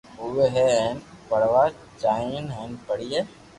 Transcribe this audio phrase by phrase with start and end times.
[0.23, 0.95] آوي ھي ھين
[1.29, 1.63] پڙوا
[2.01, 3.19] جائين ھين پڙئي